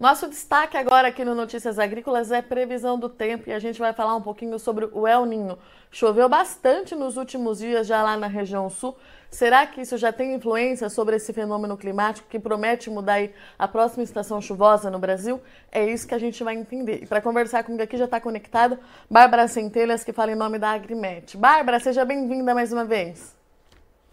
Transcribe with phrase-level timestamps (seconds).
[0.00, 3.92] Nosso destaque agora aqui no Notícias Agrícolas é previsão do tempo e a gente vai
[3.92, 5.58] falar um pouquinho sobre o El Ninho.
[5.90, 8.96] Choveu bastante nos últimos dias já lá na região sul.
[9.30, 13.28] Será que isso já tem influência sobre esse fenômeno climático que promete mudar
[13.58, 15.38] a próxima estação chuvosa no Brasil?
[15.70, 17.02] É isso que a gente vai entender.
[17.02, 18.78] E para conversar comigo aqui já está conectado
[19.10, 21.36] Bárbara Centelhas, que fala em nome da Agrimet.
[21.36, 23.36] Bárbara, seja bem-vinda mais uma vez.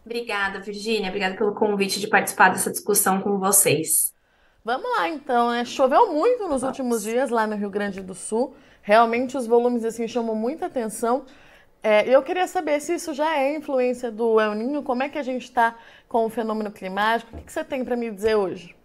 [0.06, 1.08] Obrigada, Virgínia.
[1.08, 4.17] Obrigada pelo convite de participar dessa discussão com vocês.
[4.68, 5.52] Vamos lá, então.
[5.52, 5.64] Né?
[5.64, 8.54] Choveu muito nos últimos dias lá no Rio Grande do Sul.
[8.82, 11.26] Realmente os volumes assim chamam muita atenção.
[11.82, 15.18] É, eu queria saber se isso já é influência do El Ninho, como é que
[15.18, 15.74] a gente está
[16.10, 18.76] com o fenômeno climático, o que, que você tem para me dizer hoje?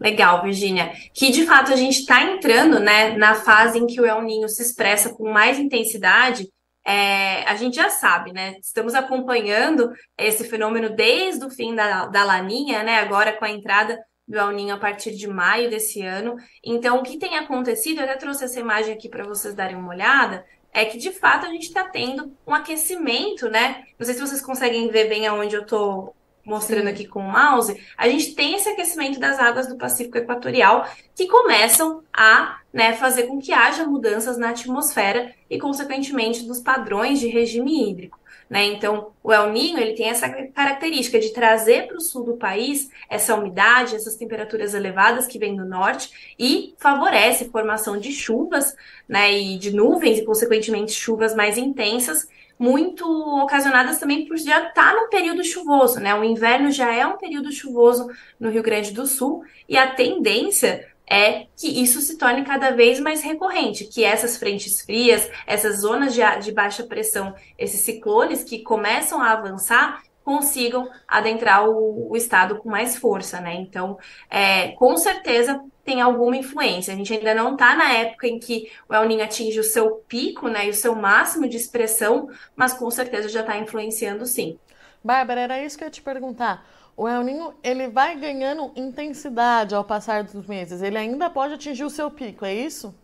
[0.00, 0.90] Legal, Virginia.
[1.14, 4.48] Que de fato a gente está entrando né, na fase em que o El Ninho
[4.48, 6.48] se expressa com mais intensidade.
[6.84, 8.56] É, a gente já sabe, né?
[8.60, 12.98] Estamos acompanhando esse fenômeno desde o fim da, da Laninha, né?
[12.98, 13.96] Agora com a entrada
[14.30, 16.36] do El Ninho a partir de maio desse ano.
[16.64, 19.90] Então, o que tem acontecido, eu até trouxe essa imagem aqui para vocês darem uma
[19.90, 23.82] olhada, é que de fato a gente está tendo um aquecimento, né?
[23.98, 26.92] Não sei se vocês conseguem ver bem aonde eu estou mostrando Sim.
[26.92, 31.26] aqui com o mouse, a gente tem esse aquecimento das águas do Pacífico Equatorial que
[31.26, 37.26] começam a né, fazer com que haja mudanças na atmosfera e, consequentemente, dos padrões de
[37.26, 38.19] regime hídrico.
[38.50, 38.64] Né?
[38.64, 42.90] Então, o El Ninho ele tem essa característica de trazer para o sul do país
[43.08, 48.74] essa umidade, essas temperaturas elevadas que vêm do norte e favorece formação de chuvas
[49.08, 52.26] né, e de nuvens e, consequentemente, chuvas mais intensas,
[52.58, 53.06] muito
[53.40, 56.00] ocasionadas também por já estar tá no período chuvoso.
[56.00, 56.12] Né?
[56.12, 60.89] O inverno já é um período chuvoso no Rio Grande do Sul e a tendência
[61.10, 66.14] é que isso se torne cada vez mais recorrente, que essas frentes frias, essas zonas
[66.14, 72.58] de, de baixa pressão, esses ciclones que começam a avançar, consigam adentrar o, o estado
[72.58, 73.54] com mais força, né?
[73.54, 73.98] Então,
[74.30, 76.94] é, com certeza tem alguma influência.
[76.94, 79.96] A gente ainda não está na época em que o El Niño atinge o seu
[80.06, 84.56] pico, né, e o seu máximo de expressão, mas com certeza já está influenciando sim.
[85.02, 86.64] Bárbara, era isso que eu ia te perguntar
[87.00, 90.82] o El Ninho ele vai ganhando intensidade ao passar dos meses.
[90.82, 92.94] Ele ainda pode atingir o seu pico, é isso?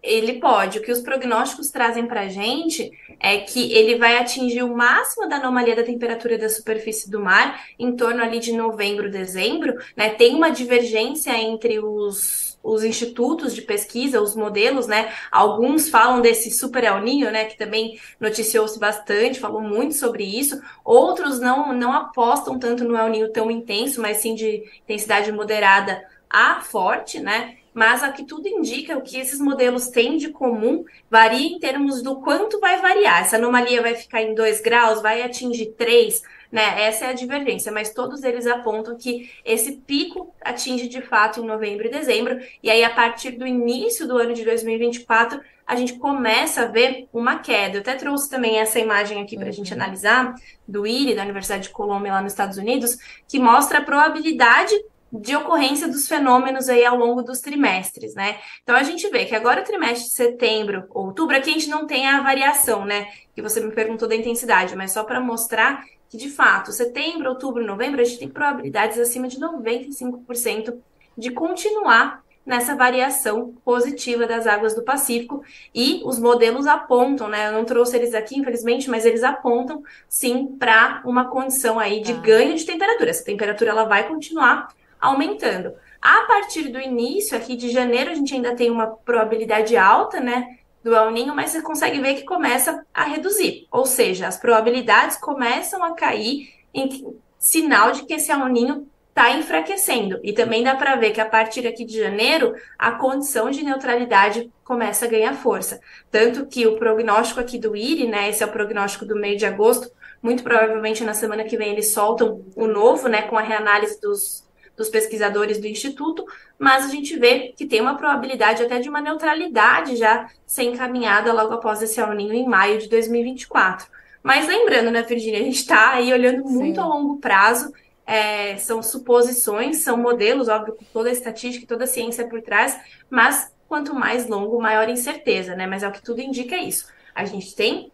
[0.00, 0.78] Ele pode.
[0.78, 5.28] O que os prognósticos trazem para a gente é que ele vai atingir o máximo
[5.28, 9.76] da anomalia da temperatura da superfície do mar em torno ali de novembro, dezembro.
[9.96, 10.10] Né?
[10.10, 15.12] Tem uma divergência entre os os institutos de pesquisa, os modelos, né?
[15.30, 17.44] Alguns falam desse super El Ninho, né?
[17.46, 20.60] Que também noticiou-se bastante, falou muito sobre isso.
[20.84, 26.02] Outros não, não apostam tanto no El Ninho tão intenso, mas sim de intensidade moderada
[26.28, 27.56] a forte, né?
[27.72, 32.02] Mas a que tudo indica, o que esses modelos têm de comum, varia em termos
[32.02, 33.22] do quanto vai variar.
[33.22, 36.82] Essa anomalia vai ficar em 2 graus, vai atingir 3 né?
[36.82, 41.46] Essa é a divergência, mas todos eles apontam que esse pico atinge de fato em
[41.46, 45.94] novembro e dezembro, e aí a partir do início do ano de 2024 a gente
[46.00, 47.76] começa a ver uma queda.
[47.76, 49.52] Eu até trouxe também essa imagem aqui para a uhum.
[49.52, 50.34] gente analisar,
[50.66, 54.74] do IRI, da Universidade de Colômbia, lá nos Estados Unidos, que mostra a probabilidade
[55.12, 58.38] de ocorrência dos fenômenos aí ao longo dos trimestres, né?
[58.62, 61.86] Então a gente vê que agora o trimestre de setembro, outubro, aqui a gente não
[61.86, 63.06] tem a variação, né?
[63.34, 67.64] Que você me perguntou da intensidade, mas só para mostrar que, de fato, setembro, outubro,
[67.64, 70.76] novembro, a gente tem probabilidades acima de 95%
[71.16, 77.48] de continuar nessa variação positiva das águas do Pacífico e os modelos apontam, né?
[77.48, 82.12] Eu não trouxe eles aqui, infelizmente, mas eles apontam sim para uma condição aí de
[82.12, 82.16] ah.
[82.16, 83.10] ganho de temperatura.
[83.10, 84.68] Essa temperatura ela vai continuar
[85.00, 85.74] aumentando.
[86.02, 90.58] A partir do início aqui de janeiro, a gente ainda tem uma probabilidade alta, né?
[90.82, 93.66] Do El Ninho, mas você consegue ver que começa a reduzir.
[93.70, 99.32] Ou seja, as probabilidades começam a cair em sinal de que esse El Ninho está
[99.32, 100.18] enfraquecendo.
[100.22, 104.50] E também dá para ver que a partir aqui de janeiro, a condição de neutralidade
[104.64, 105.80] começa a ganhar força.
[106.10, 109.44] Tanto que o prognóstico aqui do IRI, né, esse é o prognóstico do mês de
[109.44, 109.90] agosto,
[110.22, 114.44] muito provavelmente na semana que vem eles soltam o novo, né, com a reanálise dos,
[114.80, 116.24] dos pesquisadores do Instituto,
[116.58, 121.34] mas a gente vê que tem uma probabilidade até de uma neutralidade já ser encaminhada
[121.34, 123.86] logo após esse El em maio de 2024.
[124.22, 126.80] Mas lembrando, né, Virginia, a gente está aí olhando muito Sim.
[126.80, 127.74] a longo prazo,
[128.06, 132.40] é, são suposições, são modelos, óbvio, com toda a estatística e toda a ciência por
[132.40, 132.80] trás,
[133.10, 135.66] mas quanto mais longo, maior incerteza, né?
[135.66, 136.88] Mas é o que tudo indica isso.
[137.14, 137.92] A gente tem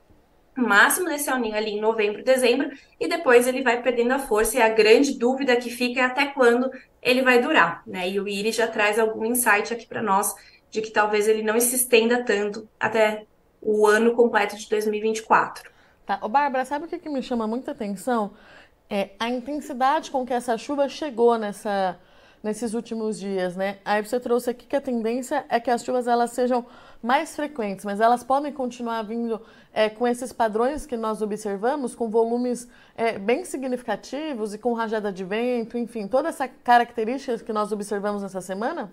[0.62, 4.62] máximo desse El ali em novembro, dezembro, e depois ele vai perdendo a força, e
[4.62, 6.70] a grande dúvida que fica é até quando
[7.02, 8.08] ele vai durar, né?
[8.08, 10.34] E o Iris já traz algum insight aqui para nós
[10.70, 13.24] de que talvez ele não se estenda tanto até
[13.60, 15.70] o ano completo de 2024.
[16.04, 16.18] Tá.
[16.22, 18.32] Ô, Bárbara, sabe o que, que me chama muita atenção?
[18.88, 21.98] É a intensidade com que essa chuva chegou nessa
[22.42, 23.78] nesses últimos dias, né?
[23.84, 26.64] Aí você trouxe aqui que a tendência é que as chuvas elas sejam
[27.02, 29.40] mais frequentes, mas elas podem continuar vindo
[29.72, 35.12] é, com esses padrões que nós observamos, com volumes é, bem significativos e com rajada
[35.12, 38.92] de vento, enfim, toda essa característica que nós observamos nessa semana?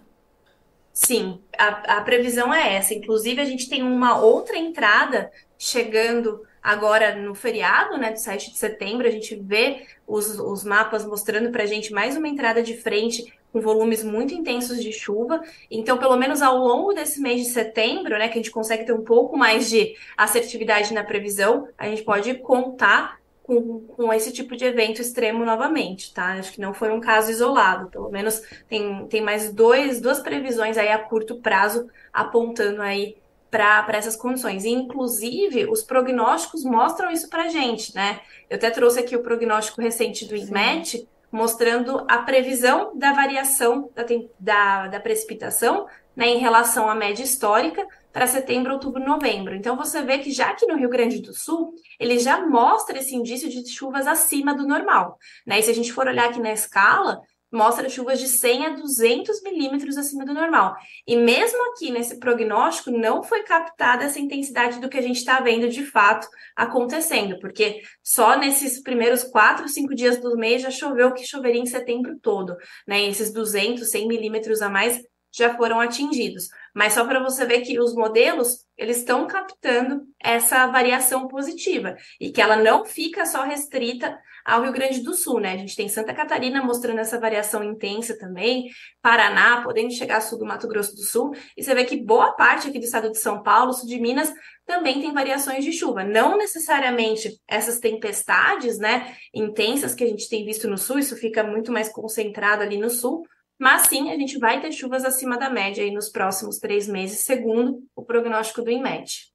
[0.93, 2.93] Sim, a, a previsão é essa.
[2.93, 8.57] Inclusive, a gente tem uma outra entrada chegando agora no feriado, né, do 7 de
[8.59, 9.07] setembro.
[9.07, 13.33] A gente vê os, os mapas mostrando para a gente mais uma entrada de frente
[13.53, 15.41] com volumes muito intensos de chuva.
[15.69, 18.93] Então, pelo menos ao longo desse mês de setembro, né, que a gente consegue ter
[18.93, 24.55] um pouco mais de assertividade na previsão, a gente pode contar com, com esse tipo
[24.55, 26.33] de evento extremo novamente, tá?
[26.33, 30.77] Acho que não foi um caso isolado, pelo menos tem, tem mais dois, duas previsões
[30.77, 33.17] aí a curto prazo apontando aí
[33.51, 34.63] para essas condições.
[34.63, 38.21] E, inclusive, os prognósticos mostram isso para gente, né?
[38.49, 44.05] Eu até trouxe aqui o prognóstico recente do INMET, mostrando a previsão da variação da,
[44.39, 49.55] da, da precipitação né, em relação à média histórica para setembro, outubro, novembro.
[49.55, 53.15] Então você vê que já aqui no Rio Grande do Sul, ele já mostra esse
[53.15, 55.17] indício de chuvas acima do normal.
[55.43, 55.57] Né?
[55.57, 57.19] E se a gente for olhar aqui na escala,
[57.53, 60.75] mostra chuvas de 100 a 200 milímetros acima do normal.
[61.07, 65.39] E mesmo aqui nesse prognóstico, não foi captada essa intensidade do que a gente está
[65.39, 71.09] vendo de fato acontecendo, porque só nesses primeiros quatro, cinco dias do mês já choveu
[71.09, 72.55] o que choveria em setembro todo.
[72.87, 73.03] Né?
[73.03, 75.01] E esses 200, 100 milímetros a mais
[75.33, 76.49] já foram atingidos.
[76.73, 82.31] Mas só para você ver que os modelos, eles estão captando essa variação positiva e
[82.31, 85.53] que ela não fica só restrita ao Rio Grande do Sul, né?
[85.53, 88.69] A gente tem Santa Catarina mostrando essa variação intensa também,
[89.01, 92.67] Paraná podendo chegar sul do Mato Grosso do Sul, e você vê que boa parte
[92.67, 94.33] aqui do estado de São Paulo, sul de Minas,
[94.65, 96.03] também tem variações de chuva.
[96.03, 101.43] Não necessariamente essas tempestades, né, intensas que a gente tem visto no sul, isso fica
[101.43, 103.23] muito mais concentrado ali no sul,
[103.59, 107.21] mas sim, a gente vai ter chuvas acima da média aí nos próximos três meses,
[107.25, 109.33] segundo o prognóstico do INMET.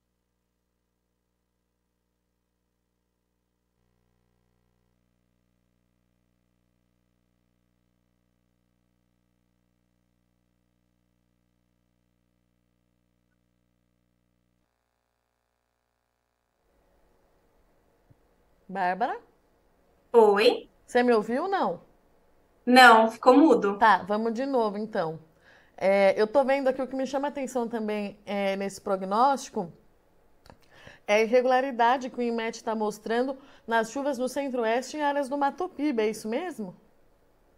[18.68, 19.18] Bárbara?
[20.12, 20.68] Oi?
[20.86, 21.87] Você me ouviu ou não?
[22.68, 23.78] Não, ficou mudo.
[23.78, 25.18] Tá, vamos de novo então.
[25.76, 29.72] É, eu tô vendo aqui o que me chama atenção também é, nesse prognóstico
[31.08, 33.34] é a irregularidade que o IMET está mostrando
[33.66, 36.76] nas chuvas no centro-oeste em áreas do Mato Piba, é isso mesmo?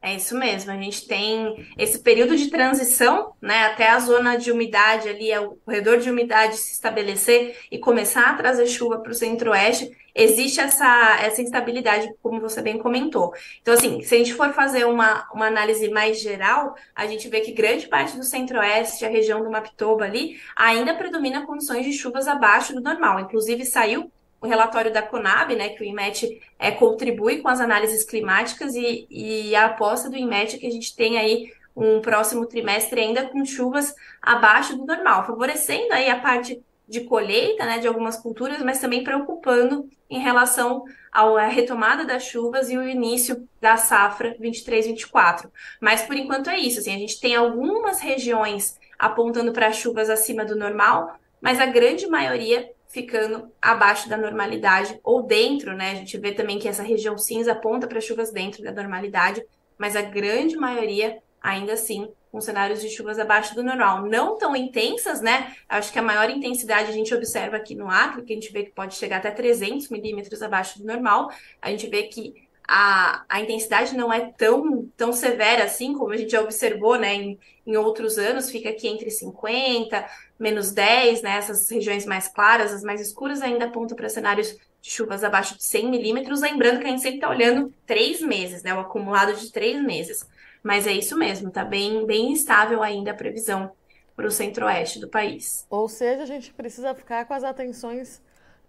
[0.03, 4.51] É isso mesmo, a gente tem esse período de transição, né, até a zona de
[4.51, 9.13] umidade ali, é o corredor de umidade se estabelecer e começar a trazer chuva para
[9.13, 13.33] o centro-oeste existe essa, essa instabilidade, como você bem comentou.
[13.61, 17.41] Então, assim, se a gente for fazer uma, uma análise mais geral, a gente vê
[17.41, 22.27] que grande parte do centro-oeste, a região do Mapitoba ali, ainda predomina condições de chuvas
[22.29, 23.21] abaixo do normal.
[23.21, 28.05] Inclusive, saiu o relatório da Conab, né, que o IMET é, contribui com as análises
[28.05, 32.47] climáticas e, e a aposta do IMET é que a gente tem aí um próximo
[32.47, 37.87] trimestre ainda com chuvas abaixo do normal, favorecendo aí a parte de colheita né, de
[37.87, 40.83] algumas culturas, mas também preocupando em relação
[41.13, 45.49] à retomada das chuvas e o início da safra 23-24.
[45.81, 46.81] Mas por enquanto é isso.
[46.81, 52.09] Assim, a gente tem algumas regiões apontando para chuvas acima do normal, mas a grande
[52.09, 55.93] maioria ficando abaixo da normalidade ou dentro, né?
[55.93, 59.45] A gente vê também que essa região cinza aponta para chuvas dentro da normalidade,
[59.79, 64.07] mas a grande maioria ainda assim com cenários de chuvas abaixo do normal.
[64.07, 65.55] Não tão intensas, né?
[65.69, 68.65] Acho que a maior intensidade a gente observa aqui no Acre, que a gente vê
[68.65, 71.31] que pode chegar até 300 milímetros abaixo do normal.
[71.61, 76.17] A gente vê que a, a intensidade não é tão, tão severa assim, como a
[76.17, 77.13] gente já observou, né?
[77.13, 80.07] Em, em outros anos, fica aqui entre 50,
[80.39, 81.37] menos 10, né?
[81.37, 85.65] Essas regiões mais claras, as mais escuras ainda apontam para cenários de chuvas abaixo de
[85.65, 86.41] 100 milímetros.
[86.41, 88.73] Lembrando que a gente sempre está olhando três meses, né?
[88.73, 90.25] O acumulado de três meses.
[90.63, 93.73] Mas é isso mesmo, está bem, bem instável ainda a previsão
[94.15, 95.67] para o centro-oeste do país.
[95.69, 98.23] Ou seja, a gente precisa ficar com as atenções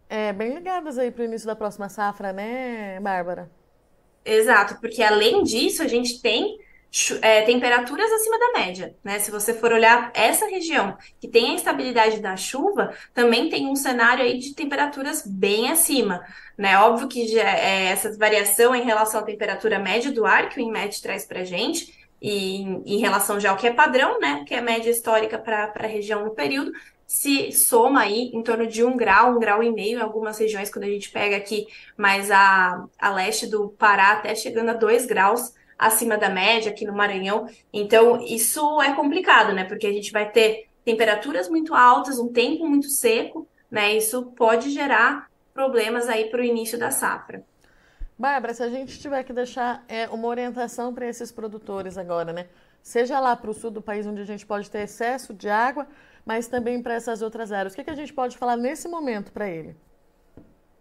[0.10, 3.61] é, bem ligadas aí para o início da próxima safra, né, Bárbara?
[4.24, 6.60] Exato, porque além disso, a gente tem
[7.22, 9.18] é, temperaturas acima da média, né?
[9.18, 13.76] Se você for olhar essa região que tem a instabilidade da chuva, também tem um
[13.76, 16.22] cenário aí de temperaturas bem acima,
[16.58, 16.78] né?
[16.80, 20.62] Óbvio que já, é, essa variação em relação à temperatura média do ar que o
[20.62, 24.44] INMET traz para gente, e em relação já ao que é padrão, né?
[24.46, 26.72] Que é a média histórica para a região no período,
[27.12, 30.72] se soma aí em torno de um grau, um grau e meio em algumas regiões,
[30.72, 35.06] quando a gente pega aqui mais a, a leste do Pará, até chegando a dois
[35.06, 37.50] graus acima da média aqui no Maranhão.
[37.74, 39.66] Então, isso é complicado, né?
[39.66, 43.94] Porque a gente vai ter temperaturas muito altas, um tempo muito seco, né?
[43.94, 47.44] Isso pode gerar problemas aí para o início da safra.
[48.18, 52.48] Bárbara, se a gente tiver que deixar é, uma orientação para esses produtores agora, né?
[52.82, 55.86] Seja lá para o sul do país, onde a gente pode ter excesso de água,
[56.26, 57.74] mas também para essas outras áreas.
[57.74, 59.76] O que, que a gente pode falar nesse momento para ele?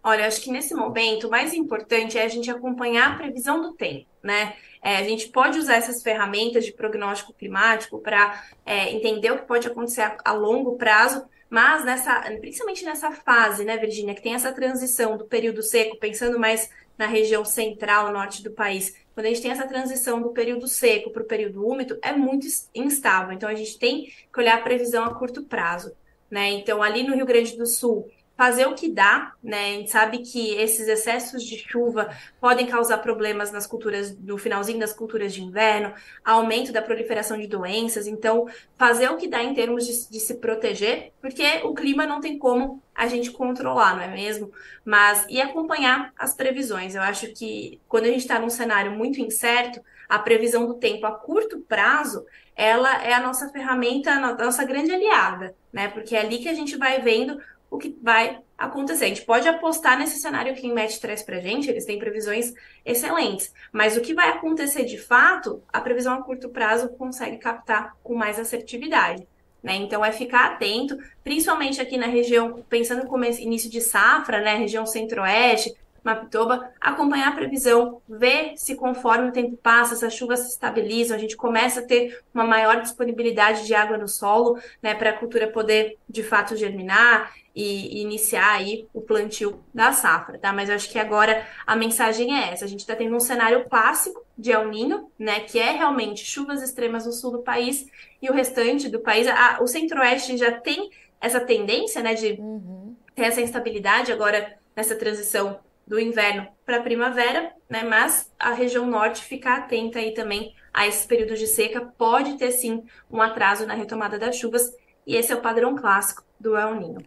[0.03, 3.73] Olha, acho que nesse momento o mais importante é a gente acompanhar a previsão do
[3.73, 4.55] tempo, né?
[4.81, 9.45] É, a gente pode usar essas ferramentas de prognóstico climático para é, entender o que
[9.45, 14.33] pode acontecer a, a, longo prazo, mas nessa, principalmente nessa fase, né, Virginia, que tem
[14.33, 16.67] essa transição do período seco, pensando mais
[16.97, 21.09] na região central, norte do país, quando a gente tem essa transição do período seco
[21.11, 23.33] para o período úmido, é muito instável.
[23.33, 25.93] Então a gente tem que olhar a previsão a curto prazo,
[26.29, 26.49] né?
[26.51, 28.09] Então ali no Rio Grande do Sul
[28.41, 29.65] fazer o que dá, né?
[29.65, 34.79] A gente sabe que esses excessos de chuva podem causar problemas nas culturas, no finalzinho
[34.79, 35.93] das culturas de inverno,
[36.25, 38.07] aumento da proliferação de doenças.
[38.07, 38.47] Então,
[38.79, 42.39] fazer o que dá em termos de, de se proteger, porque o clima não tem
[42.39, 44.51] como a gente controlar, não é mesmo?
[44.83, 46.95] Mas e acompanhar as previsões.
[46.95, 49.79] Eu acho que quando a gente está num cenário muito incerto,
[50.09, 54.91] a previsão do tempo a curto prazo, ela é a nossa ferramenta, a nossa grande
[54.91, 55.87] aliada, né?
[55.87, 57.39] Porque é ali que a gente vai vendo
[57.71, 59.05] o que vai acontecer.
[59.05, 61.97] A gente pode apostar nesse cenário que o Inmet traz para a gente, eles têm
[61.97, 62.53] previsões
[62.85, 67.95] excelentes, mas o que vai acontecer de fato, a previsão a curto prazo consegue captar
[68.03, 69.25] com mais assertividade.
[69.63, 69.75] Né?
[69.75, 74.55] Então é ficar atento, principalmente aqui na região, pensando como início de safra, né?
[74.55, 75.73] região centro-oeste,
[76.03, 81.19] Mapitoba, acompanhar a previsão, ver se conforme o tempo passa, as chuvas se estabilizam, a
[81.19, 85.47] gente começa a ter uma maior disponibilidade de água no solo, né, para a cultura
[85.47, 90.53] poder de fato germinar e, e, iniciar aí o plantio da safra, tá?
[90.53, 93.67] Mas eu acho que agora a mensagem é essa, a gente está tendo um cenário
[93.69, 97.85] clássico de El Ninho, né, que é realmente chuvas extremas no sul do país
[98.21, 100.89] e o restante do país, a, o centro-oeste já tem
[101.19, 102.95] essa tendência, né, de uhum.
[103.13, 107.83] ter essa instabilidade agora nessa transição do inverno para a primavera, né?
[107.83, 112.51] Mas a região norte ficar atenta aí também a esses períodos de seca, pode ter
[112.51, 114.73] sim um atraso na retomada das chuvas,
[115.05, 117.05] e esse é o padrão clássico do El Ninho.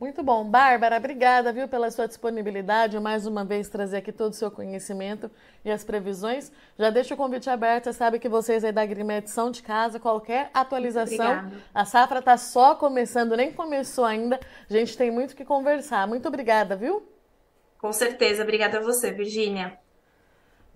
[0.00, 0.42] Muito bom.
[0.48, 5.30] Bárbara, obrigada, viu, pela sua disponibilidade, mais uma vez trazer aqui todo o seu conhecimento
[5.62, 6.50] e as previsões.
[6.78, 10.00] Já deixa o convite aberto, você sabe que vocês aí da Agrimed são de casa,
[10.00, 11.52] qualquer atualização.
[11.74, 14.40] A safra está só começando, nem começou ainda.
[14.70, 16.08] A gente tem muito que conversar.
[16.08, 17.06] Muito obrigada, viu?
[17.76, 18.42] Com certeza.
[18.42, 19.78] Obrigada a você, Virgínia.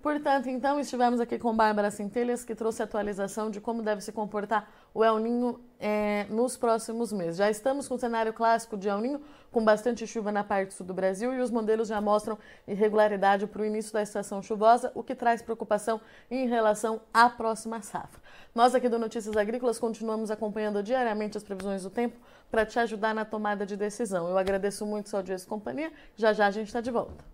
[0.03, 4.71] Portanto, então, estivemos aqui com Bárbara Centelhas, que trouxe atualização de como deve se comportar
[4.95, 7.37] o El Ninho é, nos próximos meses.
[7.37, 9.21] Já estamos com o cenário clássico de El Ninho,
[9.51, 13.63] com bastante chuva na parte sul do Brasil, e os modelos já mostram irregularidade para
[13.63, 18.21] o início da estação chuvosa, o que traz preocupação em relação à próxima safra.
[18.55, 22.17] Nós aqui do Notícias Agrícolas continuamos acompanhando diariamente as previsões do tempo
[22.51, 24.29] para te ajudar na tomada de decisão.
[24.29, 25.93] Eu agradeço muito sua audiência e companhia.
[26.17, 27.34] Já já a gente está de volta.